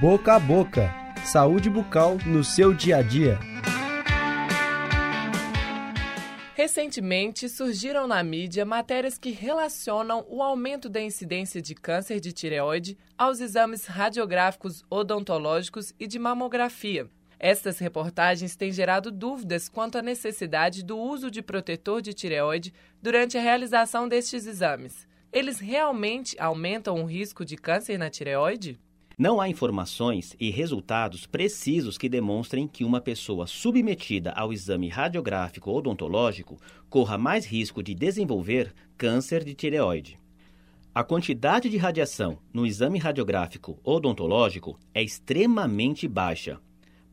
Boca 0.00 0.36
a 0.36 0.38
boca. 0.38 0.94
Saúde 1.24 1.68
bucal 1.68 2.18
no 2.24 2.44
seu 2.44 2.72
dia 2.72 2.98
a 2.98 3.02
dia. 3.02 3.36
Recentemente 6.54 7.48
surgiram 7.48 8.06
na 8.06 8.22
mídia 8.22 8.64
matérias 8.64 9.18
que 9.18 9.30
relacionam 9.30 10.24
o 10.28 10.40
aumento 10.40 10.88
da 10.88 11.00
incidência 11.00 11.60
de 11.60 11.74
câncer 11.74 12.20
de 12.20 12.32
tireoide 12.32 12.96
aos 13.18 13.40
exames 13.40 13.86
radiográficos 13.86 14.84
odontológicos 14.88 15.92
e 15.98 16.06
de 16.06 16.16
mamografia. 16.16 17.10
Estas 17.36 17.80
reportagens 17.80 18.54
têm 18.54 18.70
gerado 18.70 19.10
dúvidas 19.10 19.68
quanto 19.68 19.98
à 19.98 20.02
necessidade 20.02 20.84
do 20.84 20.96
uso 20.96 21.28
de 21.28 21.42
protetor 21.42 22.00
de 22.00 22.14
tireoide 22.14 22.72
durante 23.02 23.36
a 23.36 23.42
realização 23.42 24.06
destes 24.06 24.46
exames. 24.46 25.08
Eles 25.32 25.58
realmente 25.58 26.40
aumentam 26.40 27.02
o 27.02 27.04
risco 27.04 27.44
de 27.44 27.56
câncer 27.56 27.98
na 27.98 28.08
tireoide? 28.08 28.78
Não 29.18 29.40
há 29.40 29.48
informações 29.48 30.36
e 30.38 30.48
resultados 30.48 31.26
precisos 31.26 31.98
que 31.98 32.08
demonstrem 32.08 32.68
que 32.68 32.84
uma 32.84 33.00
pessoa 33.00 33.48
submetida 33.48 34.30
ao 34.30 34.52
exame 34.52 34.88
radiográfico 34.88 35.72
odontológico 35.72 36.56
corra 36.88 37.18
mais 37.18 37.44
risco 37.44 37.82
de 37.82 37.96
desenvolver 37.96 38.72
câncer 38.96 39.42
de 39.42 39.54
tireoide. 39.54 40.20
A 40.94 41.02
quantidade 41.02 41.68
de 41.68 41.76
radiação 41.76 42.38
no 42.52 42.64
exame 42.64 43.00
radiográfico 43.00 43.80
odontológico 43.82 44.78
é 44.94 45.02
extremamente 45.02 46.06
baixa. 46.06 46.60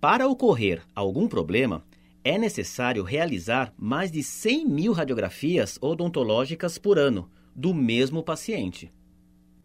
Para 0.00 0.26
ocorrer 0.26 0.82
algum 0.96 1.28
problema, 1.28 1.84
é 2.24 2.36
necessário 2.36 3.04
realizar 3.04 3.72
mais 3.78 4.10
de 4.10 4.24
100 4.24 4.66
mil 4.66 4.92
radiografias 4.92 5.78
odontológicas 5.80 6.78
por 6.78 6.98
ano 6.98 7.30
do 7.54 7.72
mesmo 7.72 8.24
paciente. 8.24 8.90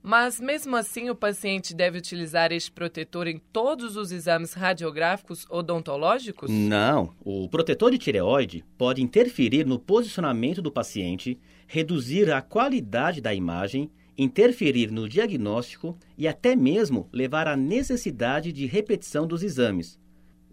Mas, 0.02 0.40
mesmo 0.40 0.76
assim, 0.76 1.10
o 1.10 1.16
paciente 1.16 1.76
deve 1.76 1.98
utilizar 1.98 2.52
este 2.52 2.72
protetor 2.72 3.28
em 3.28 3.40
todos 3.52 3.98
os 3.98 4.12
exames 4.12 4.54
radiográficos 4.54 5.46
odontológicos? 5.50 6.50
Não. 6.50 7.14
O 7.26 7.50
protetor 7.50 7.92
de 7.92 7.98
tireoide 7.98 8.64
pode 8.78 9.02
interferir 9.02 9.66
no 9.66 9.78
posicionamento 9.78 10.62
do 10.62 10.72
paciente, 10.72 11.38
reduzir 11.68 12.32
a 12.32 12.42
qualidade 12.42 13.20
da 13.20 13.34
imagem, 13.34 13.92
interferir 14.18 14.92
no 14.92 15.08
diagnóstico 15.08 15.98
e 16.18 16.28
até 16.28 16.56
mesmo 16.56 17.10
levar 17.12 17.48
à 17.48 17.56
necessidade 17.56 18.52
de 18.52 18.66
repetição 18.66 19.28
dos 19.28 19.44
exames. 19.44 20.00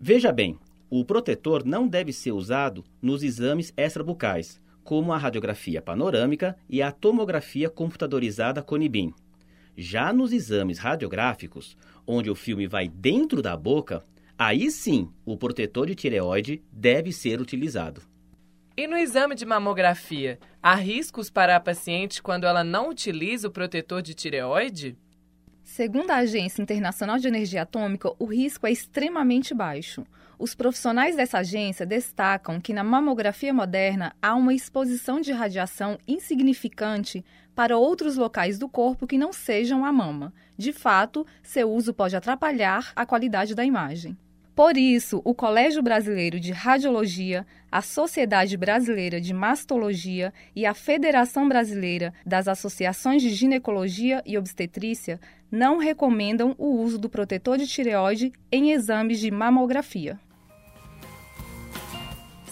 Veja 0.00 0.32
bem, 0.32 0.58
o 0.90 1.04
protetor 1.04 1.64
não 1.64 1.88
deve 1.88 2.12
ser 2.12 2.32
usado 2.32 2.84
nos 3.00 3.22
exames 3.22 3.72
extrabucais, 3.76 4.60
como 4.82 5.12
a 5.12 5.18
radiografia 5.18 5.80
panorâmica 5.80 6.56
e 6.68 6.82
a 6.82 6.92
tomografia 6.92 7.70
computadorizada 7.70 8.62
Conibin. 8.62 9.14
Já 9.76 10.12
nos 10.12 10.32
exames 10.32 10.78
radiográficos, 10.78 11.76
onde 12.06 12.30
o 12.30 12.34
filme 12.34 12.66
vai 12.66 12.88
dentro 12.88 13.42
da 13.42 13.56
boca, 13.56 14.04
aí 14.38 14.70
sim 14.70 15.10
o 15.24 15.36
protetor 15.36 15.86
de 15.86 15.94
tireoide 15.94 16.62
deve 16.72 17.12
ser 17.12 17.40
utilizado. 17.40 18.02
E 18.76 18.86
no 18.86 18.96
exame 18.96 19.34
de 19.34 19.46
mamografia, 19.46 20.38
há 20.62 20.74
riscos 20.74 21.30
para 21.30 21.54
a 21.54 21.60
paciente 21.60 22.20
quando 22.20 22.44
ela 22.44 22.64
não 22.64 22.90
utiliza 22.90 23.46
o 23.46 23.50
protetor 23.50 24.02
de 24.02 24.14
tireoide? 24.14 24.96
Segundo 25.62 26.10
a 26.10 26.16
Agência 26.16 26.60
Internacional 26.60 27.18
de 27.18 27.28
Energia 27.28 27.62
Atômica, 27.62 28.12
o 28.18 28.26
risco 28.26 28.66
é 28.66 28.72
extremamente 28.72 29.54
baixo. 29.54 30.04
Os 30.38 30.54
profissionais 30.54 31.16
dessa 31.16 31.38
agência 31.38 31.86
destacam 31.86 32.60
que 32.60 32.72
na 32.72 32.82
mamografia 32.82 33.54
moderna 33.54 34.14
há 34.20 34.34
uma 34.34 34.52
exposição 34.52 35.20
de 35.20 35.32
radiação 35.32 35.98
insignificante 36.06 37.24
para 37.54 37.78
outros 37.78 38.16
locais 38.16 38.58
do 38.58 38.68
corpo 38.68 39.06
que 39.06 39.16
não 39.16 39.32
sejam 39.32 39.84
a 39.84 39.92
mama. 39.92 40.32
De 40.58 40.72
fato, 40.72 41.26
seu 41.42 41.70
uso 41.70 41.94
pode 41.94 42.16
atrapalhar 42.16 42.92
a 42.96 43.06
qualidade 43.06 43.54
da 43.54 43.64
imagem. 43.64 44.16
Por 44.54 44.76
isso, 44.76 45.20
o 45.24 45.34
Colégio 45.34 45.82
Brasileiro 45.82 46.38
de 46.38 46.52
Radiologia, 46.52 47.44
a 47.72 47.82
Sociedade 47.82 48.56
Brasileira 48.56 49.20
de 49.20 49.34
Mastologia 49.34 50.32
e 50.54 50.64
a 50.64 50.72
Federação 50.72 51.48
Brasileira 51.48 52.14
das 52.24 52.46
Associações 52.46 53.20
de 53.20 53.30
Ginecologia 53.30 54.22
e 54.24 54.38
Obstetrícia 54.38 55.20
não 55.50 55.78
recomendam 55.78 56.54
o 56.56 56.68
uso 56.68 56.98
do 56.98 57.08
protetor 57.08 57.58
de 57.58 57.66
tireoide 57.66 58.32
em 58.50 58.70
exames 58.70 59.18
de 59.18 59.28
mamografia. 59.28 60.20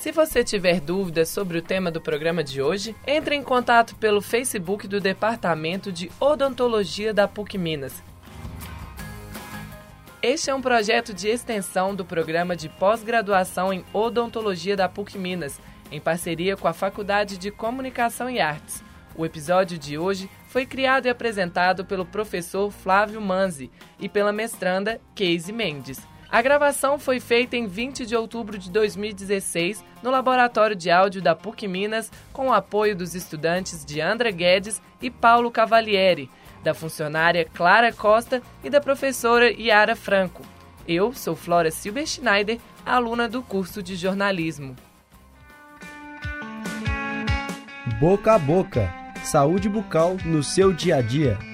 Se 0.02 0.10
você 0.10 0.42
tiver 0.42 0.80
dúvidas 0.80 1.28
sobre 1.28 1.58
o 1.58 1.62
tema 1.62 1.88
do 1.88 2.00
programa 2.00 2.42
de 2.42 2.60
hoje, 2.60 2.92
entre 3.06 3.36
em 3.36 3.42
contato 3.44 3.94
pelo 3.94 4.20
Facebook 4.20 4.88
do 4.88 5.00
Departamento 5.00 5.92
de 5.92 6.10
Odontologia 6.18 7.14
da 7.14 7.28
PUC 7.28 7.56
Minas 7.56 8.02
este 10.20 10.50
é 10.50 10.54
um 10.54 10.60
projeto 10.60 11.14
de 11.14 11.28
extensão 11.28 11.94
do 11.94 12.04
programa 12.04 12.56
de 12.56 12.68
pós-graduação 12.68 13.72
em 13.72 13.84
odontologia 13.92 14.76
da 14.76 14.88
PUC 14.88 15.18
Minas, 15.18 15.60
em 15.90 16.00
parceria 16.00 16.56
com 16.56 16.68
a 16.68 16.72
Faculdade 16.72 17.36
de 17.36 17.50
Comunicação 17.50 18.30
e 18.30 18.40
Artes. 18.40 18.84
O 19.16 19.26
episódio 19.26 19.76
de 19.76 19.98
hoje 19.98 20.30
foi 20.46 20.64
criado 20.64 21.06
e 21.06 21.10
apresentado 21.10 21.84
pelo 21.84 22.06
professor 22.06 22.70
Flávio 22.70 23.20
Manzi 23.20 23.68
e 23.98 24.08
pela 24.08 24.32
mestranda 24.32 25.00
Casey 25.16 25.52
Mendes. 25.52 26.00
A 26.32 26.40
gravação 26.40 26.98
foi 26.98 27.20
feita 27.20 27.56
em 27.56 27.66
20 27.66 28.06
de 28.06 28.16
outubro 28.16 28.56
de 28.56 28.70
2016 28.70 29.84
no 30.02 30.10
Laboratório 30.10 30.74
de 30.74 30.90
Áudio 30.90 31.20
da 31.20 31.36
PUC 31.36 31.68
Minas, 31.68 32.10
com 32.32 32.48
o 32.48 32.52
apoio 32.54 32.96
dos 32.96 33.14
estudantes 33.14 33.84
de 33.84 34.00
Andra 34.00 34.30
Guedes 34.30 34.80
e 35.02 35.10
Paulo 35.10 35.50
Cavalieri 35.50 36.30
da 36.62 36.72
funcionária 36.72 37.44
Clara 37.44 37.92
Costa 37.92 38.40
e 38.62 38.70
da 38.70 38.80
professora 38.80 39.50
Yara 39.50 39.96
Franco. 39.96 40.42
Eu 40.86 41.12
sou 41.12 41.36
Flora 41.36 41.70
Silber 41.70 42.06
Schneider, 42.06 42.58
aluna 42.84 43.28
do 43.28 43.42
curso 43.42 43.82
de 43.82 43.94
jornalismo. 43.96 44.76
Boca 48.00 48.34
a 48.34 48.38
boca. 48.38 48.92
Saúde 49.22 49.68
bucal 49.68 50.16
no 50.24 50.42
seu 50.42 50.72
dia 50.72 50.96
a 50.96 51.02
dia. 51.02 51.51